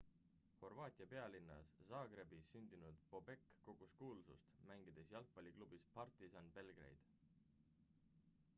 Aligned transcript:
horvaatia 0.67 1.07
pealinnas 1.09 1.67
zagrebis 1.89 2.47
sündinud 2.53 3.03
bobek 3.11 3.45
kogus 3.67 3.93
kuulsust 3.99 4.49
mängides 4.71 5.07
jalgapalliklubis 5.13 5.87
partizan 5.99 6.53
belgrade 6.59 7.09